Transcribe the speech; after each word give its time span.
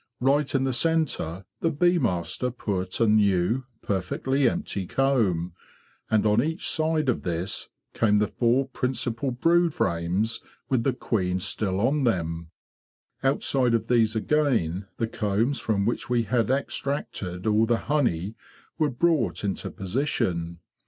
Right 0.19 0.55
in 0.55 0.63
the 0.63 0.73
centre 0.73 1.45
the 1.59 1.69
bee 1.69 1.99
master 1.99 2.49
put 2.49 2.99
a 2.99 3.05
new, 3.05 3.65
perfectly 3.83 4.49
empty 4.49 4.87
comb, 4.87 5.53
and 6.09 6.25
on 6.25 6.41
each 6.41 6.67
side 6.67 7.07
of 7.07 7.21
this 7.21 7.69
came 7.93 8.17
the 8.17 8.27
four 8.27 8.67
principal 8.69 9.29
brood 9.29 9.75
frames 9.75 10.41
with 10.69 10.81
the 10.81 10.93
queen 10.93 11.39
still 11.39 11.79
on 11.79 12.03
them. 12.03 12.49
Outside 13.21 13.75
of 13.75 13.89
these 13.89 14.15
again 14.15 14.87
the 14.97 15.07
combs 15.07 15.59
from 15.59 15.85
which 15.85 16.09
we 16.09 16.23
had 16.23 16.49
extracted 16.49 17.45
all 17.45 17.67
the 17.67 17.77
honey 17.85 18.33
were 18.79 18.89
brought 18.89 19.43
into 19.43 19.69
position. 19.69 20.57